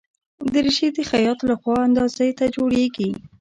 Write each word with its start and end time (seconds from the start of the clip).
دریشي 0.53 0.87
د 0.95 0.97
خیاط 1.09 1.39
له 1.49 1.55
خوا 1.61 1.77
اندازې 1.87 2.27
ته 2.37 2.45
جوړیږي. 2.55 3.09